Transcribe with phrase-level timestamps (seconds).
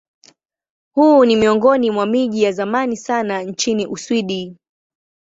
[0.95, 4.55] Huu ni miongoni mwa miji ya zamani sana nchini Uswidi.